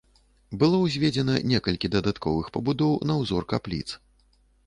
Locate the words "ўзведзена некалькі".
0.83-1.91